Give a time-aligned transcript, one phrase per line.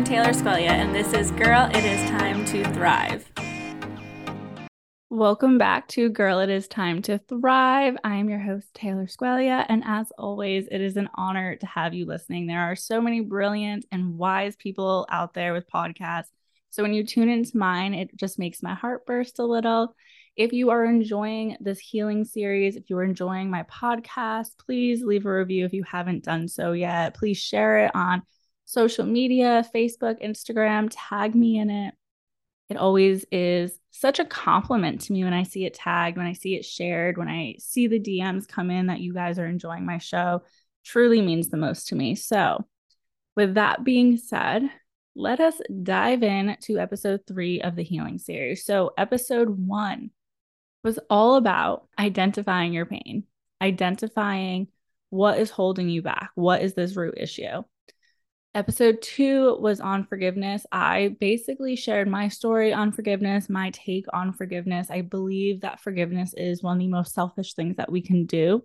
[0.00, 3.30] I'm Taylor Squelia, and this is Girl, It Is Time to Thrive.
[5.10, 7.98] Welcome back to Girl, It Is Time to Thrive.
[8.02, 11.92] I am your host, Taylor Squelia, and as always, it is an honor to have
[11.92, 12.46] you listening.
[12.46, 16.30] There are so many brilliant and wise people out there with podcasts.
[16.70, 19.94] So when you tune into mine, it just makes my heart burst a little.
[20.34, 25.30] If you are enjoying this healing series, if you're enjoying my podcast, please leave a
[25.30, 27.12] review if you haven't done so yet.
[27.12, 28.22] Please share it on
[28.70, 31.94] social media, Facebook, Instagram, tag me in it.
[32.68, 36.34] It always is such a compliment to me when I see it tagged, when I
[36.34, 39.84] see it shared, when I see the DMs come in that you guys are enjoying
[39.84, 40.42] my show.
[40.84, 42.14] Truly means the most to me.
[42.14, 42.64] So,
[43.36, 44.70] with that being said,
[45.16, 48.64] let us dive in to episode three of the healing series.
[48.64, 50.12] So, episode one
[50.84, 53.24] was all about identifying your pain,
[53.60, 54.68] identifying
[55.10, 57.64] what is holding you back, what is this root issue.
[58.52, 60.66] Episode two was on forgiveness.
[60.72, 64.90] I basically shared my story on forgiveness, my take on forgiveness.
[64.90, 68.64] I believe that forgiveness is one of the most selfish things that we can do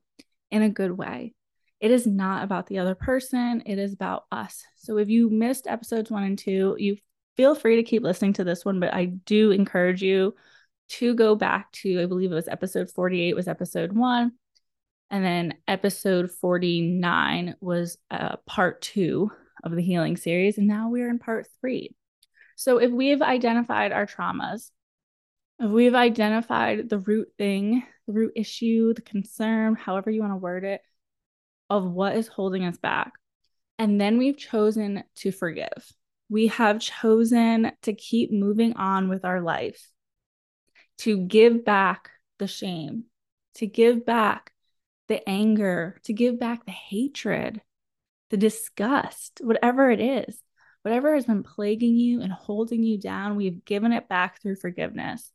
[0.49, 1.35] in a good way.
[1.79, 4.63] It is not about the other person, it is about us.
[4.75, 6.97] So if you missed episodes one and two, you
[7.37, 10.33] feel free to keep listening to this one, but I do encourage you
[10.87, 14.31] to go back to, I believe it was episode 48 was episode one.
[15.11, 19.29] And then episode 49 was uh, part two
[19.65, 20.57] of the healing series.
[20.57, 21.95] And now we're in part three.
[22.55, 24.71] So, if we've identified our traumas,
[25.59, 30.37] if we've identified the root thing, the root issue, the concern, however you want to
[30.37, 30.81] word it,
[31.69, 33.13] of what is holding us back,
[33.77, 35.91] and then we've chosen to forgive,
[36.29, 39.91] we have chosen to keep moving on with our life,
[40.99, 43.05] to give back the shame,
[43.55, 44.51] to give back
[45.07, 47.61] the anger, to give back the hatred,
[48.35, 50.37] the disgust, whatever it is,
[50.81, 55.31] whatever has been plaguing you and holding you down, we've given it back through forgiveness.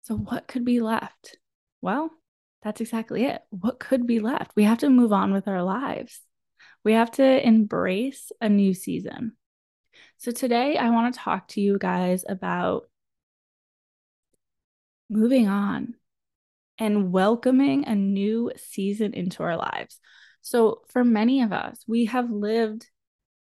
[0.00, 1.36] So, what could be left?
[1.82, 2.10] Well,
[2.62, 3.42] that's exactly it.
[3.50, 4.52] What could be left?
[4.56, 6.22] We have to move on with our lives.
[6.84, 9.36] We have to embrace a new season.
[10.16, 12.88] So, today I want to talk to you guys about
[15.10, 15.96] moving on
[16.78, 20.00] and welcoming a new season into our lives.
[20.42, 22.88] So, for many of us, we have lived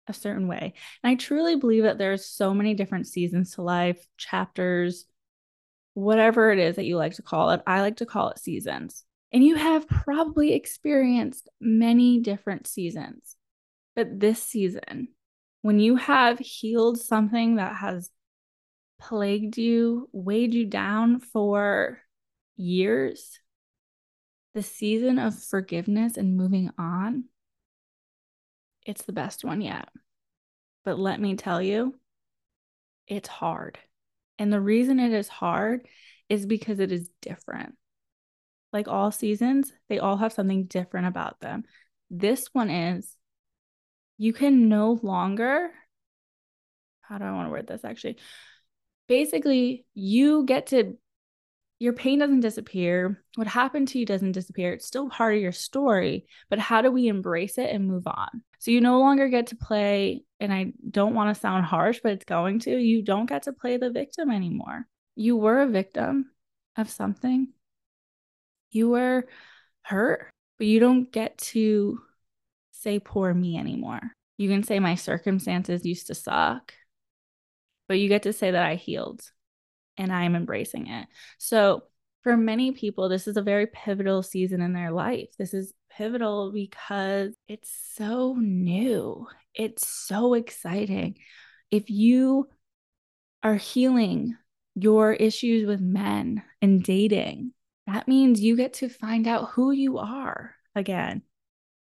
[0.07, 0.73] a certain way.
[1.03, 5.05] And I truly believe that there's so many different seasons to life, chapters,
[5.93, 7.61] whatever it is that you like to call it.
[7.67, 9.03] I like to call it seasons.
[9.31, 13.35] And you have probably experienced many different seasons.
[13.95, 15.09] But this season,
[15.61, 18.09] when you have healed something that has
[18.99, 21.99] plagued you, weighed you down for
[22.57, 23.39] years,
[24.53, 27.25] the season of forgiveness and moving on,
[28.85, 29.89] it's the best one yet.
[30.83, 31.95] But let me tell you,
[33.07, 33.77] it's hard.
[34.39, 35.87] And the reason it is hard
[36.29, 37.75] is because it is different.
[38.73, 41.63] Like all seasons, they all have something different about them.
[42.09, 43.15] This one is
[44.17, 45.71] you can no longer,
[47.01, 48.17] how do I want to word this actually?
[49.07, 50.97] Basically, you get to
[51.81, 53.23] your pain doesn't disappear.
[53.33, 54.71] What happened to you doesn't disappear.
[54.71, 58.43] It's still part of your story, but how do we embrace it and move on?
[58.59, 62.11] So you no longer get to play, and I don't want to sound harsh, but
[62.11, 64.85] it's going to, you don't get to play the victim anymore.
[65.15, 66.29] You were a victim
[66.77, 67.47] of something,
[68.69, 69.27] you were
[69.81, 71.99] hurt, but you don't get to
[72.73, 74.01] say poor me anymore.
[74.37, 76.75] You can say my circumstances used to suck,
[77.87, 79.23] but you get to say that I healed
[79.97, 81.07] and I'm embracing it.
[81.37, 81.83] So,
[82.23, 85.29] for many people, this is a very pivotal season in their life.
[85.39, 91.17] This is pivotal because it's so new, it's so exciting.
[91.71, 92.47] If you
[93.43, 94.37] are healing
[94.75, 97.53] your issues with men and dating,
[97.87, 101.23] that means you get to find out who you are again.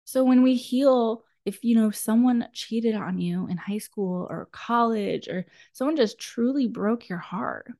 [0.04, 4.48] So, when we heal, if you know someone cheated on you in high school or
[4.52, 7.70] college or someone just truly broke your heart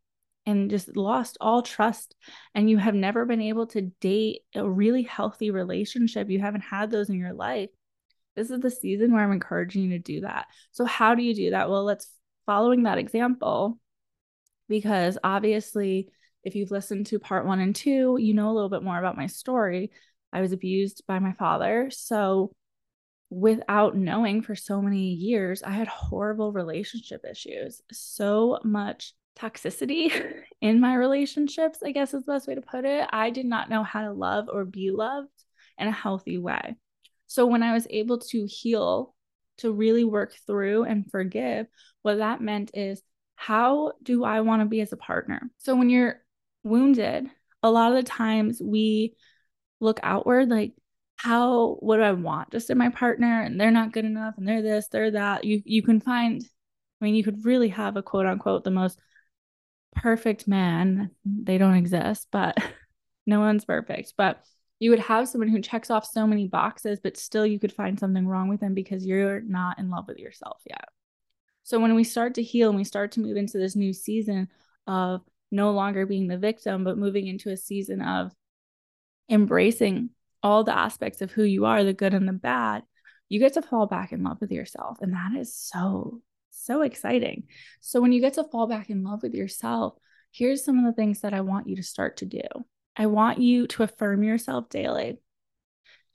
[0.46, 2.14] and just lost all trust
[2.54, 6.90] and you have never been able to date a really healthy relationship, you haven't had
[6.90, 7.70] those in your life,
[8.36, 10.46] this is the season where I'm encouraging you to do that.
[10.72, 11.70] So, how do you do that?
[11.70, 12.08] Well, let's
[12.46, 13.78] following that example
[14.68, 16.08] because obviously,
[16.42, 19.16] if you've listened to part one and two, you know a little bit more about
[19.16, 19.92] my story.
[20.32, 21.90] I was abused by my father.
[21.90, 22.52] So,
[23.30, 30.12] without knowing for so many years, I had horrible relationship issues, so much toxicity
[30.60, 33.08] in my relationships, I guess is the best way to put it.
[33.12, 35.28] I did not know how to love or be loved
[35.78, 36.76] in a healthy way.
[37.26, 39.14] So when I was able to heal
[39.58, 41.66] to really work through and forgive,
[42.02, 43.02] what that meant is
[43.36, 45.50] how do I want to be as a partner?
[45.58, 46.22] So when you're
[46.62, 47.26] wounded,
[47.62, 49.14] a lot of the times we
[49.80, 50.72] look outward like,
[51.16, 54.46] how what do I want just in my partner and they're not good enough and
[54.46, 55.44] they're this, they're that.
[55.44, 56.42] You you can find
[57.00, 58.98] I mean you could really have a quote unquote the most
[59.94, 61.10] perfect man.
[61.24, 62.56] They don't exist, but
[63.26, 64.14] no one's perfect.
[64.16, 64.42] But
[64.78, 67.98] you would have someone who checks off so many boxes, but still you could find
[67.98, 70.88] something wrong with them because you're not in love with yourself yet.
[71.62, 74.48] So when we start to heal and we start to move into this new season
[74.86, 78.32] of no longer being the victim, but moving into a season of
[79.30, 80.10] embracing
[80.42, 82.82] all the aspects of who you are, the good and the bad,
[83.30, 84.98] you get to fall back in love with yourself.
[85.00, 86.20] And that is so,
[86.64, 87.44] so exciting.
[87.80, 89.94] So when you get to fall back in love with yourself,
[90.32, 92.42] here's some of the things that I want you to start to do.
[92.96, 95.18] I want you to affirm yourself daily.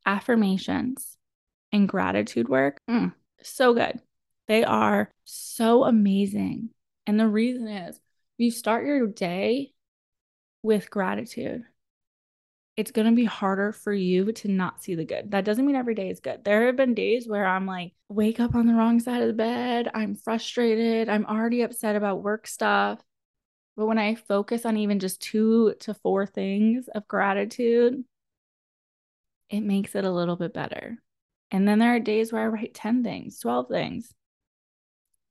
[0.05, 1.17] Affirmations
[1.71, 3.13] and gratitude work, mm,
[3.43, 3.99] so good.
[4.47, 6.69] They are so amazing.
[7.05, 7.99] And the reason is
[8.37, 9.73] you start your day
[10.63, 11.63] with gratitude,
[12.79, 15.31] it's going to be harder for you to not see the good.
[15.31, 16.45] That doesn't mean every day is good.
[16.45, 19.33] There have been days where I'm like, wake up on the wrong side of the
[19.33, 19.89] bed.
[19.93, 21.09] I'm frustrated.
[21.09, 23.01] I'm already upset about work stuff.
[23.75, 28.01] But when I focus on even just two to four things of gratitude,
[29.49, 30.99] it makes it a little bit better.
[31.51, 34.13] And then there are days where I write 10 things, 12 things.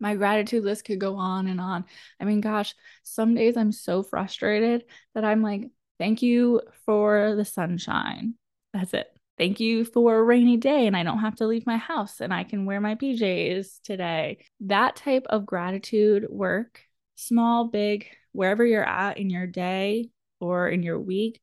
[0.00, 1.86] My gratitude list could go on and on.
[2.20, 2.74] I mean, gosh,
[3.04, 4.84] some days I'm so frustrated
[5.14, 8.34] that I'm like, thank you for the sunshine.
[8.72, 9.08] That's it.
[9.38, 12.34] Thank you for a rainy day and I don't have to leave my house and
[12.34, 14.38] I can wear my PJs today.
[14.60, 16.80] That type of gratitude work,
[17.14, 20.10] small, big, wherever you're at in your day
[20.40, 21.40] or in your week,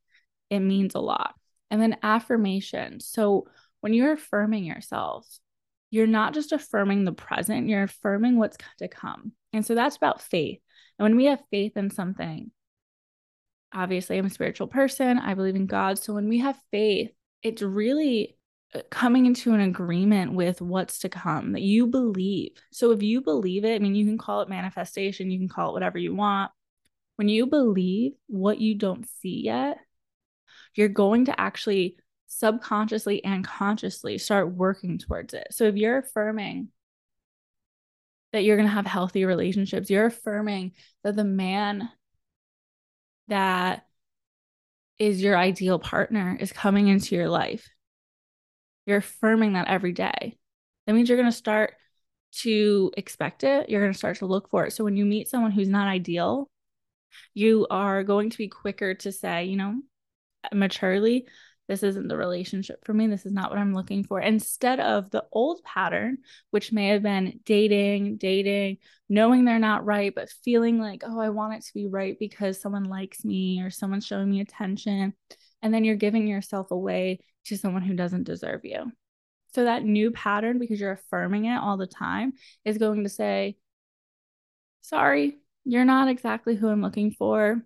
[0.50, 1.36] it means a lot.
[1.72, 3.00] And then affirmation.
[3.00, 3.48] So
[3.80, 5.25] when you're affirming yourself,
[5.90, 9.31] you're not just affirming the present, you're affirming what's to come.
[9.54, 10.60] And so that's about faith.
[11.00, 12.52] And when we have faith in something,
[13.75, 16.00] obviously I'm a spiritual person, I believe in God.
[16.00, 17.12] So when we have faith,
[17.44, 18.38] it's really
[18.74, 22.51] uh, coming into an agreement with what's to come that you believe.
[22.72, 25.69] So if you believe it, I mean, you can call it manifestation, you can call
[25.69, 26.51] it whatever you want.
[27.18, 29.78] When you believe what you don't see yet,
[30.74, 31.98] you're going to actually
[32.28, 35.48] subconsciously and consciously start working towards it.
[35.51, 36.69] So if you're affirming
[38.33, 40.74] that you're going to have healthy relationships, you're affirming
[41.04, 41.89] that the man
[43.27, 43.86] that
[44.98, 47.68] is your ideal partner is coming into your life.
[48.86, 50.38] You're affirming that every day.
[50.86, 51.74] That means you're going to start
[52.39, 53.69] to expect it.
[53.69, 54.72] You're going to start to look for it.
[54.72, 56.50] So when you meet someone who's not ideal,
[57.33, 59.81] you are going to be quicker to say, you know,
[60.54, 61.28] maturely,
[61.68, 63.08] this isn't the relationship for me.
[63.08, 64.20] This is not what I'm looking for.
[64.20, 66.20] Instead of the old pattern,
[66.52, 68.78] which may have been dating, dating,
[69.10, 72.62] knowing they're not right, but feeling like, oh, I want it to be right because
[72.62, 75.14] someone likes me or someone's showing me attention.
[75.62, 78.92] And then you're giving yourself away to someone who doesn't deserve you.
[79.56, 82.34] So that new pattern, because you're affirming it all the time,
[82.64, 83.58] is going to say,
[84.82, 87.64] sorry, you're not exactly who I'm looking for.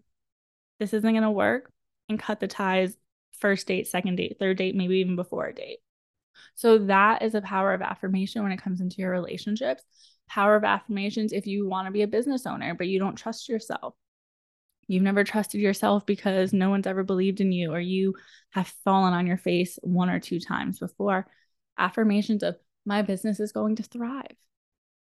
[0.80, 1.70] This isn't going to work
[2.08, 2.96] and cut the ties
[3.34, 5.80] first date, second date, third date, maybe even before a date.
[6.56, 9.84] So that is a power of affirmation when it comes into your relationships.
[10.28, 13.50] Power of affirmations if you want to be a business owner, but you don't trust
[13.50, 13.96] yourself.
[14.88, 18.16] You've never trusted yourself because no one's ever believed in you, or you
[18.52, 21.28] have fallen on your face one or two times before.
[21.78, 24.36] Affirmations of my business is going to thrive.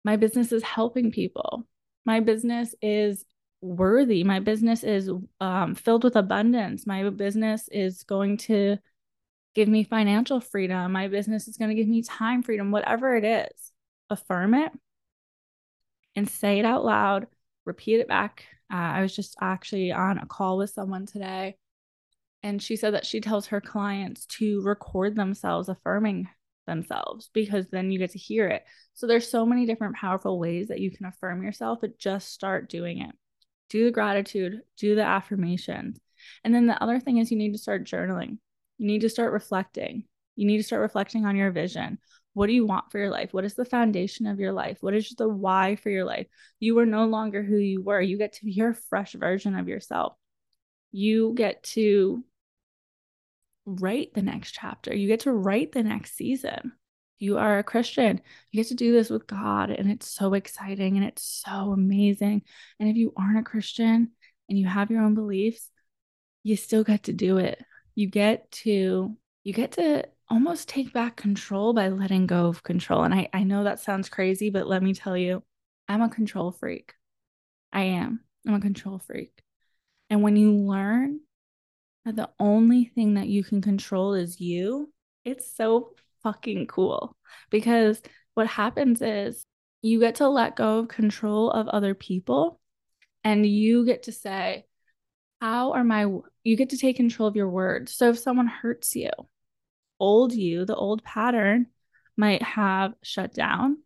[0.03, 1.65] My business is helping people
[2.05, 3.25] my business is
[3.63, 4.23] worthy.
[4.23, 6.85] My business is um, filled with abundance.
[6.85, 8.77] My business is going to
[9.55, 10.91] give me financial freedom.
[10.91, 13.71] My business is going to give me time freedom whatever it is.
[14.09, 14.71] Affirm it
[16.15, 17.27] and say it out loud.
[17.65, 18.45] Repeat it back.
[18.71, 21.55] Uh, i was just actually on a call with someone today
[22.43, 26.27] and she said that she tells her clients to record themselves affirming
[26.67, 28.63] themselves because then you get to hear it.
[28.93, 32.69] So there's so many different powerful ways that you can affirm yourself, but just start
[32.69, 33.15] doing it.
[33.73, 35.99] Do the gratitude, do the affirmations.
[36.43, 38.37] And then the other thing is you need to start journaling.
[38.77, 40.03] You need to start reflecting.
[40.35, 41.97] You need to start reflecting on your vision.
[42.33, 43.33] What do you want for your life?
[43.33, 44.77] What is the foundation of your life?
[44.81, 46.27] What is the why for your life?
[46.59, 47.99] You are no longer who you were.
[47.99, 50.13] You get to be a fresh version of yourself.
[50.91, 52.23] You get to
[53.65, 54.93] write the next chapter.
[54.93, 56.73] You get to write the next season.
[57.23, 58.19] You are a Christian.
[58.51, 62.41] You get to do this with God, and it's so exciting and it's so amazing.
[62.81, 64.11] And if you aren't a Christian
[64.49, 65.69] and you have your own beliefs,
[66.43, 67.63] you still get to do it.
[67.95, 69.15] You get to
[69.45, 73.03] you get to almost take back control by letting go of control.
[73.05, 75.43] And I, I know that sounds crazy, but let me tell you,
[75.87, 76.93] I'm a control freak.
[77.71, 78.19] I am.
[78.45, 79.31] I'm a control freak.
[80.09, 81.21] And when you learn
[82.03, 84.91] that the only thing that you can control is you,
[85.23, 87.15] it's so fucking cool
[87.49, 88.01] because
[88.33, 89.45] what happens is
[89.81, 92.59] you get to let go of control of other people
[93.23, 94.65] and you get to say,
[95.41, 96.07] How are my,
[96.43, 97.93] you get to take control of your words.
[97.93, 99.11] So if someone hurts you,
[99.99, 101.67] old you, the old pattern
[102.17, 103.77] might have shut down,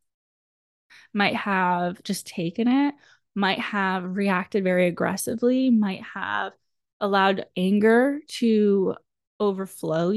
[1.14, 2.96] might have just taken it,
[3.36, 6.54] might have reacted very aggressively, might have
[7.00, 8.96] allowed anger to
[9.40, 10.12] overflow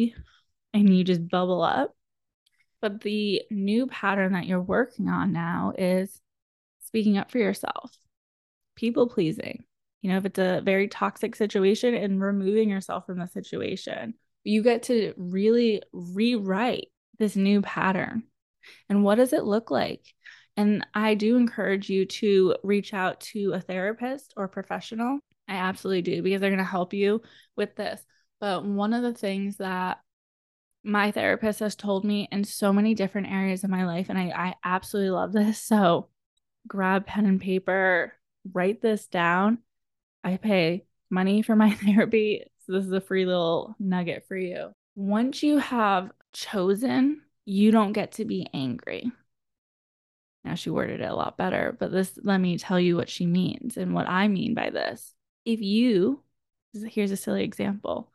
[0.73, 1.95] and you just bubble up.
[2.81, 6.21] But the new pattern that you're working on now is
[6.81, 7.97] speaking up for yourself,
[8.75, 9.65] people pleasing.
[10.03, 14.63] You know, if it's a very toxic situation and removing yourself from the situation, you
[14.63, 18.23] get to really rewrite this new pattern.
[18.89, 20.03] And what does it look like?
[20.57, 25.21] And I do encourage you to reach out to a therapist or professional.
[25.49, 27.23] I absolutely do because they're going to help you
[27.57, 28.03] with this.
[28.41, 29.99] But one of the things that
[30.83, 34.09] my therapist has told me in so many different areas of my life.
[34.09, 35.61] And I, I absolutely love this.
[35.71, 36.09] So
[36.67, 38.15] grab pen and paper,
[38.53, 39.59] write this down.
[40.25, 42.45] I pay money for my therapy.
[42.67, 44.73] So this is a free little nugget for you.
[44.95, 49.11] Once you have chosen, you don't get to be angry.
[50.45, 53.27] Now she worded it a lot better, but this let me tell you what she
[53.27, 55.15] means and what I mean by this.
[55.45, 56.23] If you
[56.73, 58.13] here's a silly example.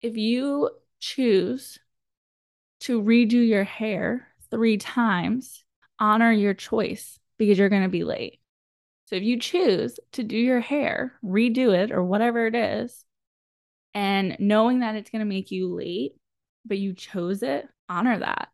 [0.00, 0.70] If you
[1.00, 1.78] choose
[2.80, 5.64] to redo your hair three times,
[5.98, 8.40] honor your choice because you're going to be late.
[9.06, 13.04] So if you choose to do your hair, redo it or whatever it is,
[13.92, 16.12] and knowing that it's going to make you late,
[16.64, 18.48] but you chose it, honor that.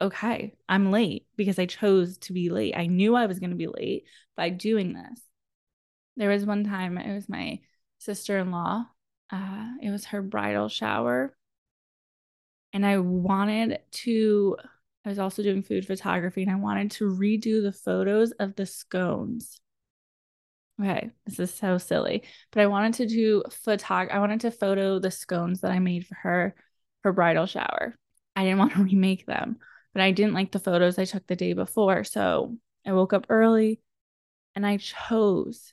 [0.00, 2.76] Okay, I'm late because I chose to be late.
[2.76, 4.04] I knew I was going to be late
[4.36, 5.20] by doing this.
[6.16, 7.60] There was one time, it was my
[7.98, 8.86] sister in law,
[9.30, 11.36] uh, it was her bridal shower
[12.76, 14.58] and I wanted to
[15.06, 18.66] I was also doing food photography and I wanted to redo the photos of the
[18.66, 19.60] scones.
[20.78, 24.98] Okay, this is so silly, but I wanted to do photog I wanted to photo
[24.98, 26.54] the scones that I made for her
[27.02, 27.96] her bridal shower.
[28.36, 29.56] I didn't want to remake them,
[29.94, 33.24] but I didn't like the photos I took the day before, so I woke up
[33.30, 33.80] early
[34.54, 35.72] and I chose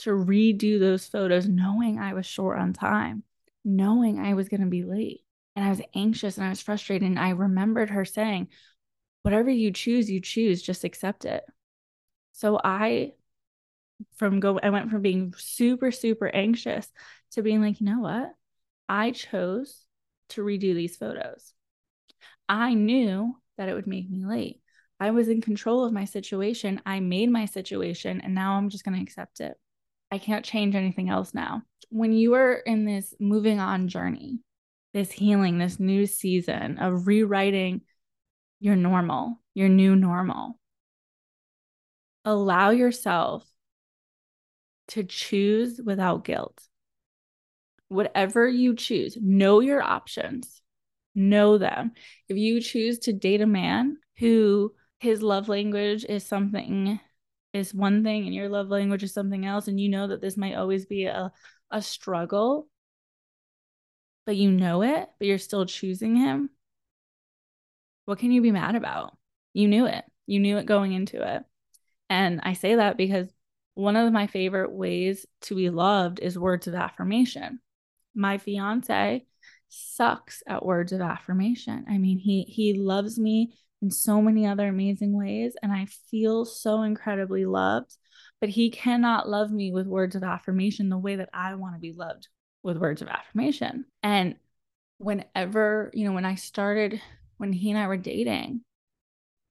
[0.00, 3.22] to redo those photos knowing I was short on time,
[3.64, 5.22] knowing I was going to be late
[5.54, 7.06] and I was anxious and I was frustrated.
[7.06, 8.48] And I remembered her saying,
[9.22, 11.44] whatever you choose, you choose, just accept it.
[12.32, 13.12] So I
[14.16, 16.90] from go I went from being super, super anxious
[17.32, 18.32] to being like, you know what?
[18.88, 19.84] I chose
[20.30, 21.52] to redo these photos.
[22.48, 24.60] I knew that it would make me late.
[24.98, 26.80] I was in control of my situation.
[26.86, 29.56] I made my situation and now I'm just going to accept it.
[30.10, 31.62] I can't change anything else now.
[31.90, 34.40] When you are in this moving on journey,
[34.92, 37.82] this healing, this new season of rewriting
[38.60, 40.58] your normal, your new normal.
[42.24, 43.44] Allow yourself
[44.88, 46.62] to choose without guilt.
[47.88, 50.62] Whatever you choose, know your options,
[51.14, 51.92] know them.
[52.28, 57.00] If you choose to date a man who his love language is something
[57.52, 60.36] is one thing and your love language is something else and you know that this
[60.36, 61.30] might always be a
[61.70, 62.68] a struggle
[64.24, 66.50] but you know it, but you're still choosing him,
[68.04, 69.16] what can you be mad about?
[69.52, 70.04] You knew it.
[70.26, 71.42] You knew it going into it.
[72.10, 73.28] And I say that because
[73.74, 77.60] one of my favorite ways to be loved is words of affirmation.
[78.14, 79.24] My fiance
[79.68, 81.86] sucks at words of affirmation.
[81.88, 86.44] I mean, he he loves me in so many other amazing ways and I feel
[86.44, 87.96] so incredibly loved,
[88.40, 91.80] but he cannot love me with words of affirmation the way that I want to
[91.80, 92.28] be loved
[92.62, 93.84] with words of affirmation.
[94.02, 94.36] And
[94.98, 97.00] whenever, you know, when I started,
[97.36, 98.60] when he and I were dating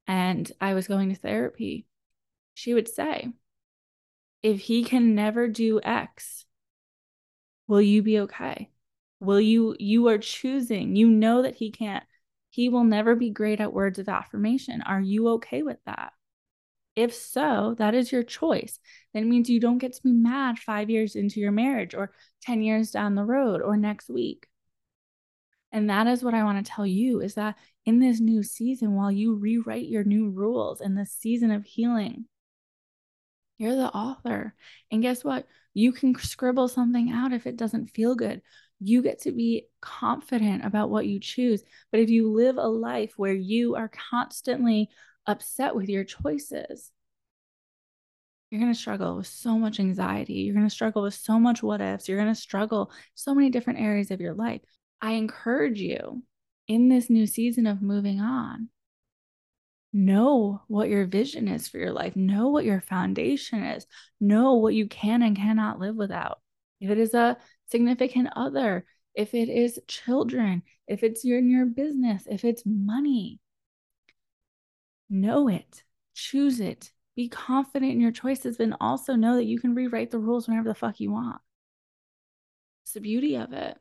[0.07, 1.85] and I was going to therapy,
[2.53, 3.31] she would say,
[4.43, 6.45] if he can never do X,
[7.67, 8.69] will you be okay?
[9.19, 12.03] Will you, you are choosing, you know that he can't,
[12.49, 14.81] he will never be great at words of affirmation.
[14.81, 16.13] Are you okay with that?
[16.95, 18.79] If so, that is your choice.
[19.13, 22.61] That means you don't get to be mad five years into your marriage or 10
[22.61, 24.47] years down the road or next week.
[25.71, 27.55] And that is what I want to tell you is that
[27.85, 32.25] in this new season, while you rewrite your new rules in this season of healing,
[33.57, 34.53] you're the author.
[34.91, 35.47] And guess what?
[35.73, 38.41] You can scribble something out if it doesn't feel good.
[38.79, 41.63] You get to be confident about what you choose.
[41.91, 44.89] But if you live a life where you are constantly
[45.25, 46.91] upset with your choices,
[48.49, 50.33] you're going to struggle with so much anxiety.
[50.33, 52.09] You're going to struggle with so much what ifs.
[52.09, 54.61] You're going to struggle so many different areas of your life.
[55.01, 56.23] I encourage you
[56.67, 58.69] in this new season of moving on,
[59.93, 63.85] know what your vision is for your life, know what your foundation is,
[64.19, 66.39] know what you can and cannot live without.
[66.79, 67.37] If it is a
[67.69, 68.85] significant other,
[69.15, 73.40] if it is children, if it's your in your business, if it's money,
[75.11, 75.83] know it,
[76.15, 80.19] choose it, be confident in your choices, and also know that you can rewrite the
[80.19, 81.41] rules whenever the fuck you want.
[82.83, 83.77] It's the beauty of it.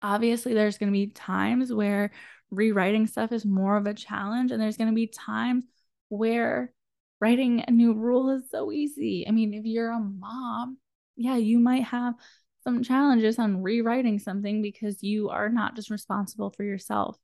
[0.00, 2.12] Obviously, there's going to be times where
[2.50, 5.64] rewriting stuff is more of a challenge, and there's going to be times
[6.08, 6.72] where
[7.20, 9.26] writing a new rule is so easy.
[9.26, 10.78] I mean, if you're a mom,
[11.16, 12.14] yeah, you might have
[12.62, 17.18] some challenges on rewriting something because you are not just responsible for yourself,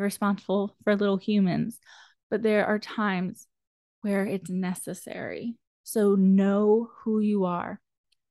[0.00, 1.78] responsible for little humans.
[2.30, 3.46] But there are times
[4.02, 5.56] where it's necessary.
[5.82, 7.80] So know who you are.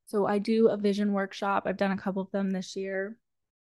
[0.08, 1.64] So I do a vision workshop.
[1.66, 3.18] I've done a couple of them this year.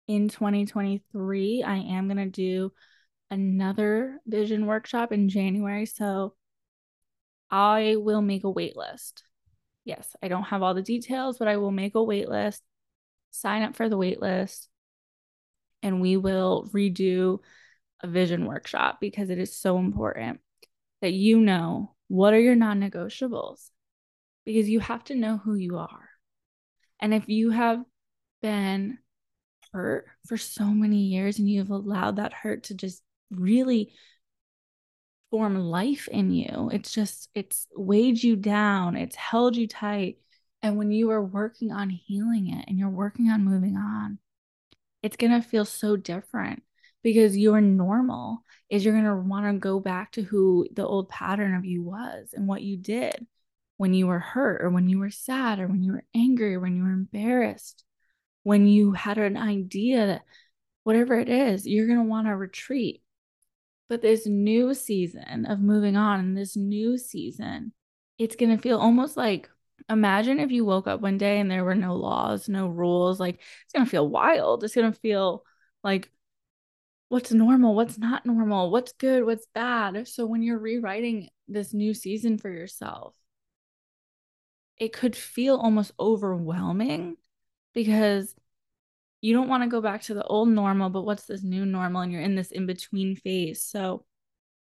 [0.09, 2.73] In 2023, I am going to do
[3.31, 5.87] another vision workshop in January.
[5.87, 6.35] So
[7.51, 9.25] I will make a wait list.
[9.85, 12.63] Yes, I don't have all the details, but I will make a wait list,
[13.31, 14.69] sign up for the wait list,
[15.83, 17.39] and we will redo
[18.03, 20.41] a vision workshop because it is so important
[21.01, 23.71] that you know what are your non negotiables
[24.45, 26.11] because you have to know who you are.
[27.01, 27.83] And if you have
[28.43, 28.99] been
[29.73, 33.93] hurt for so many years and you've allowed that hurt to just really
[35.31, 40.19] form life in you, it's just, it's weighed you down, it's held you tight.
[40.63, 44.19] And when you are working on healing it and you're working on moving on,
[45.03, 46.63] it's going to feel so different
[47.03, 51.09] because your normal is you're going to want to go back to who the old
[51.09, 53.27] pattern of you was and what you did
[53.77, 56.61] when you were hurt or when you were sad or when you were angry or
[56.61, 57.85] when you were embarrassed.
[58.43, 60.23] When you had an idea that
[60.85, 63.03] whatever it is you're going to want to retreat.
[63.89, 67.73] But this new season of moving on and this new season
[68.19, 69.49] it's going to feel almost like
[69.91, 73.37] imagine if you woke up one day and there were no laws no rules like
[73.37, 74.65] it's going to feel wild.
[74.65, 75.45] It's going to feel
[75.85, 76.11] like
[77.09, 80.09] what's normal, what's not normal, what's good, what's bad.
[80.09, 83.15] So when you're rewriting this new season for yourself,
[84.79, 87.17] it could feel almost overwhelming
[87.75, 88.35] because
[89.21, 92.03] you don't want to go back to the old normal, but what's this new normal?
[92.03, 93.63] And you're in this in between phase.
[93.63, 94.05] So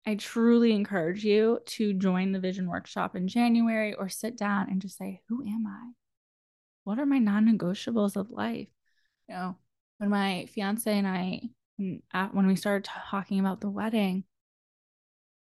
[0.05, 4.81] I truly encourage you to join the vision workshop in January or sit down and
[4.81, 5.91] just say, Who am I?
[6.83, 8.67] What are my non negotiables of life?
[9.27, 9.57] You know,
[9.97, 11.41] when my fiance and I
[11.77, 14.23] when we started talking about the wedding,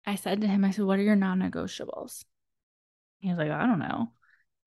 [0.07, 2.25] I said to him, I said, What are your non negotiables?
[3.21, 4.13] He was like, I don't know.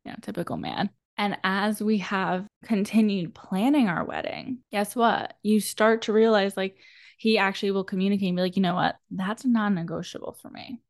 [0.03, 0.89] You know, typical man.
[1.17, 5.33] And as we have continued planning our wedding, guess what?
[5.43, 6.77] You start to realize like
[7.17, 8.95] he actually will communicate and be like, you know what?
[9.11, 10.81] That's non negotiable for me.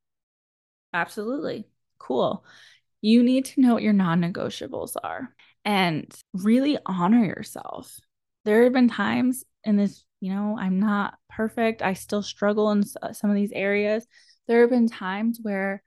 [0.94, 1.66] Absolutely.
[1.98, 2.46] Cool.
[3.02, 8.00] You need to know what your non negotiables are and really honor yourself.
[8.46, 11.82] There have been times in this you know, I'm not perfect.
[11.82, 14.06] I still struggle in uh, some of these areas.
[14.48, 15.84] There have been times where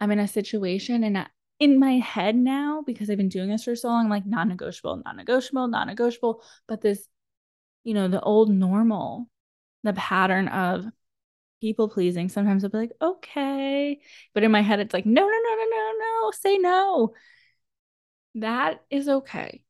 [0.00, 1.28] I'm in a situation and
[1.58, 4.48] in my head now, because I've been doing this for so long, I'm like non
[4.48, 6.42] negotiable, non negotiable, non negotiable.
[6.66, 7.06] But this,
[7.84, 9.28] you know, the old normal,
[9.82, 10.86] the pattern of
[11.60, 14.00] people pleasing, sometimes I'll be like, okay.
[14.34, 17.14] But in my head, it's like, no, no, no, no, no, no, say no.
[18.36, 19.64] That is okay.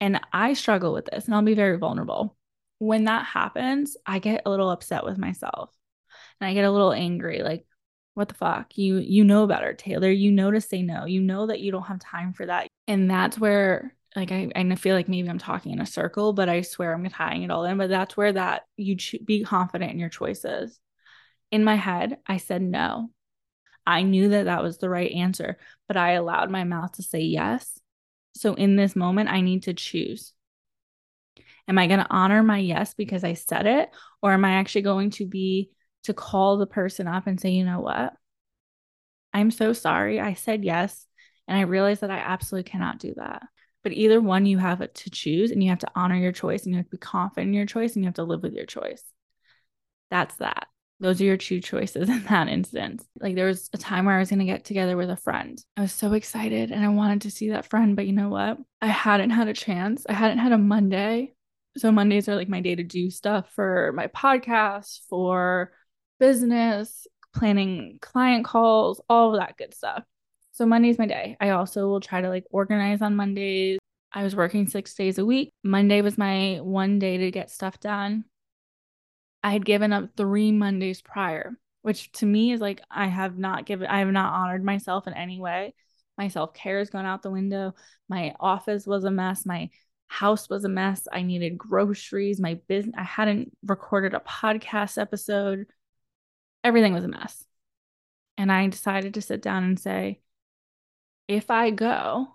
[0.00, 2.36] And I struggle with this, and I'll be very vulnerable
[2.82, 5.70] when that happens, I get a little upset with myself
[6.40, 7.40] and I get a little angry.
[7.40, 7.64] Like,
[8.14, 8.76] what the fuck?
[8.76, 10.10] You you know better, Taylor.
[10.10, 11.04] You know to say no.
[11.04, 12.66] You know that you don't have time for that.
[12.88, 16.48] And that's where like I, I feel like maybe I'm talking in a circle, but
[16.48, 17.78] I swear I'm tying it all in.
[17.78, 20.80] But that's where that you cho- be confident in your choices.
[21.52, 23.10] In my head, I said no.
[23.86, 27.20] I knew that that was the right answer, but I allowed my mouth to say
[27.20, 27.78] yes.
[28.34, 30.32] So in this moment, I need to choose.
[31.68, 33.90] Am I going to honor my yes because I said it?
[34.20, 35.70] Or am I actually going to be
[36.04, 38.14] to call the person up and say, you know what?
[39.32, 40.20] I'm so sorry.
[40.20, 41.06] I said yes.
[41.48, 43.42] And I realize that I absolutely cannot do that.
[43.82, 46.72] But either one, you have to choose and you have to honor your choice and
[46.72, 48.66] you have to be confident in your choice and you have to live with your
[48.66, 49.02] choice.
[50.10, 50.68] That's that.
[51.00, 53.04] Those are your two choices in that instance.
[53.20, 55.62] Like there was a time where I was going to get together with a friend.
[55.76, 58.58] I was so excited and I wanted to see that friend, but you know what?
[58.80, 60.06] I hadn't had a chance.
[60.08, 61.34] I hadn't had a Monday.
[61.76, 65.72] So Mondays are like my day to do stuff for my podcast, for
[66.20, 70.04] business, planning client calls, all of that good stuff.
[70.52, 71.36] So Monday's my day.
[71.40, 73.78] I also will try to like organize on Mondays.
[74.12, 75.54] I was working six days a week.
[75.64, 78.24] Monday was my one day to get stuff done.
[79.42, 83.64] I had given up three Mondays prior, which to me is like I have not
[83.64, 85.74] given, I have not honored myself in any way.
[86.18, 87.74] My self care has gone out the window.
[88.08, 89.46] My office was a mess.
[89.46, 89.70] My
[90.12, 91.08] house was a mess.
[91.10, 92.38] I needed groceries.
[92.38, 95.66] My business, I hadn't recorded a podcast episode.
[96.62, 97.42] Everything was a mess.
[98.36, 100.20] And I decided to sit down and say,
[101.28, 102.28] if I go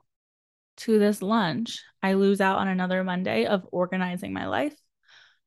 [0.78, 4.76] to this lunch, I lose out on another Monday of organizing my life,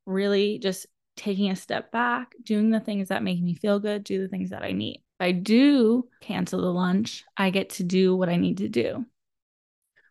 [0.06, 4.22] really just taking a step back, doing the things that make me feel good, do
[4.22, 5.02] the things that I need.
[5.18, 9.04] If I do cancel the lunch, I get to do what I need to do.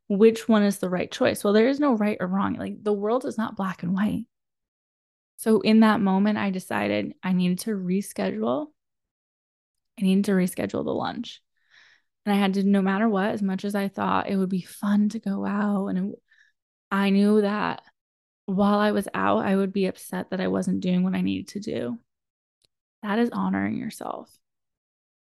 [0.09, 1.43] Which one is the right choice?
[1.43, 2.55] Well, there is no right or wrong.
[2.55, 4.25] Like the world is not black and white.
[5.37, 8.67] So in that moment, I decided I needed to reschedule.
[9.99, 11.41] I needed to reschedule the lunch.
[12.25, 14.61] And I had to, no matter what, as much as I thought it would be
[14.61, 16.19] fun to go out, and it,
[16.91, 17.81] I knew that
[18.45, 21.49] while I was out, I would be upset that I wasn't doing what I needed
[21.49, 21.99] to do.
[23.03, 24.35] That is honoring yourself.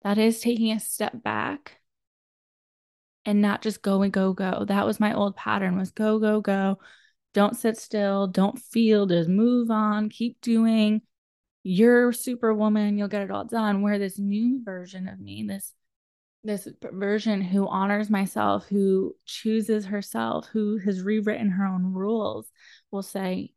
[0.04, 1.80] That is taking a step back
[3.28, 4.64] and not just go and go, go.
[4.66, 6.80] That was my old pattern was go, go, go.
[7.34, 8.26] Don't sit still.
[8.26, 9.06] Don't feel.
[9.06, 10.10] Just move on.
[10.10, 11.02] Keep doing.
[11.62, 12.98] You're superwoman.
[12.98, 13.82] You'll get it all done.
[13.82, 15.74] Where this new version of me, this
[16.46, 22.50] this version who honors myself, who chooses herself, who has rewritten her own rules,
[22.92, 23.52] will say,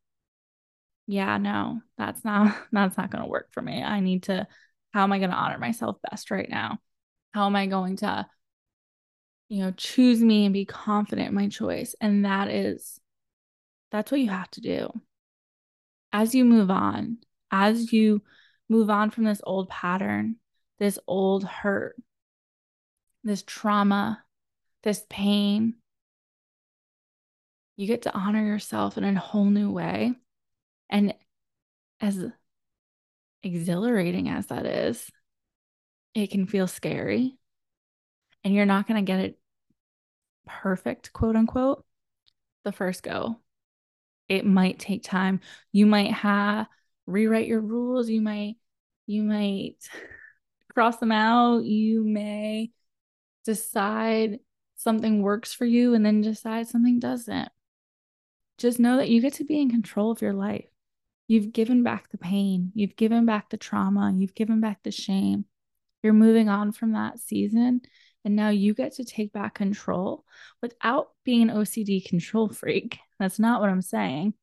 [1.07, 3.85] "Yeah, no, that's not that's not going to work for me.
[3.85, 4.49] I need to
[4.93, 6.79] how am I going to honor myself best right now?
[7.33, 8.27] How am I going to
[9.51, 12.99] you know, choose me and be confident in my choice?" And that is
[13.91, 14.91] that's what you have to do.
[16.13, 17.19] As you move on,
[17.51, 18.23] as you
[18.69, 20.37] move on from this old pattern,
[20.79, 21.97] this old hurt,
[23.25, 24.23] this trauma,
[24.83, 25.75] this pain.
[27.77, 30.15] You get to honor yourself in a whole new way.
[30.89, 31.15] And
[32.01, 32.25] as
[33.43, 35.11] exhilarating as that is,
[36.15, 37.39] it can feel scary.
[38.45, 39.40] And you're not going to get it
[40.63, 41.85] perfect, quote unquote,
[42.65, 43.37] the first go.
[44.29, 45.41] It might take time.
[45.73, 46.67] You might have
[47.07, 48.09] rewrite your rules.
[48.09, 48.57] You might,
[49.07, 49.77] you might
[50.75, 51.65] cross them out.
[51.65, 52.71] You may
[53.45, 54.41] decide
[54.77, 57.49] something works for you and then decide something doesn't.
[58.59, 60.67] Just know that you get to be in control of your life.
[61.27, 65.45] You've given back the pain, you've given back the trauma, you've given back the shame.
[66.03, 67.83] You're moving on from that season.
[68.25, 70.25] And now you get to take back control
[70.61, 72.99] without being an OCD control freak.
[73.19, 74.35] That's not what I'm saying.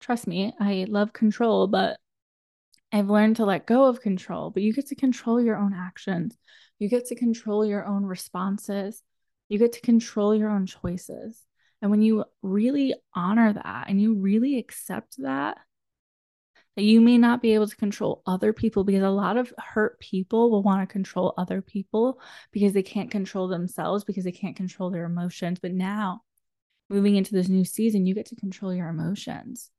[0.00, 1.98] Trust me, I love control, but
[2.92, 4.50] I've learned to let go of control.
[4.50, 6.36] But you get to control your own actions.
[6.78, 9.02] You get to control your own responses.
[9.48, 11.44] You get to control your own choices.
[11.82, 15.58] And when you really honor that and you really accept that,
[16.82, 20.50] you may not be able to control other people because a lot of hurt people
[20.50, 24.90] will want to control other people because they can't control themselves because they can't control
[24.90, 25.60] their emotions.
[25.60, 26.22] But now,
[26.90, 29.70] moving into this new season, you get to control your emotions.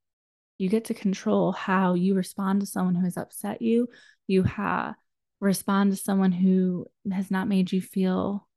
[0.58, 3.90] You get to control how you respond to someone who has upset you.
[4.28, 4.96] You have
[5.42, 8.48] respond to someone who has not made you feel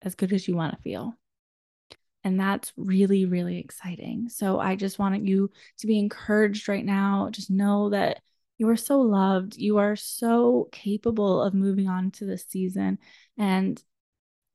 [0.00, 1.14] as good as you want to feel.
[2.24, 4.28] And that's really, really exciting.
[4.28, 7.28] So I just want you to be encouraged right now.
[7.30, 8.20] Just know that
[8.58, 9.56] you are so loved.
[9.56, 12.98] You are so capable of moving on to this season.
[13.36, 13.82] And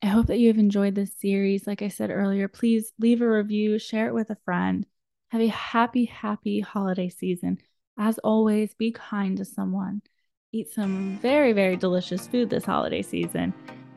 [0.02, 1.68] I hope that you have enjoyed this series.
[1.68, 4.86] Like I said earlier, please leave a review, share it with a friend.
[5.30, 7.58] Have a happy, happy holiday season.
[7.98, 10.02] As always, be kind to someone
[10.54, 13.54] eat some very, very delicious food this holiday season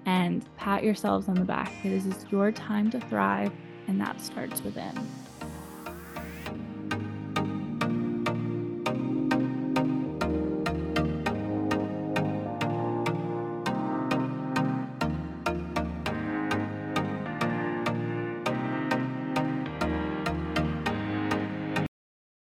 [0.07, 1.73] and pat yourselves on the back.
[1.83, 3.53] This is your time to thrive,
[3.89, 4.95] and that starts within.